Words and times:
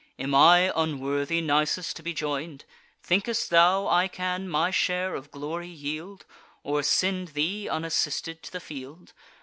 Am 0.17 0.33
I 0.33 0.73
unworthy, 0.75 1.41
Nisus, 1.41 1.93
to 1.93 2.01
be 2.01 2.11
join'd? 2.11 2.65
Think'st 3.03 3.51
thou 3.51 3.85
I 3.87 4.07
can 4.07 4.49
my 4.49 4.71
share 4.71 5.13
of 5.13 5.29
glory 5.29 5.67
yield, 5.69 6.25
Or 6.63 6.81
send 6.81 7.27
thee 7.27 7.69
unassisted 7.69 8.41
to 8.41 8.51
the 8.51 8.59
field? 8.61 9.13